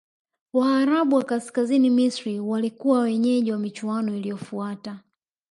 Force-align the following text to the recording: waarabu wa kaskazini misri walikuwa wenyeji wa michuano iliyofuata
waarabu 0.53 1.15
wa 1.15 1.23
kaskazini 1.23 1.89
misri 1.89 2.39
walikuwa 2.39 2.99
wenyeji 3.01 3.51
wa 3.51 3.59
michuano 3.59 4.17
iliyofuata 4.17 4.99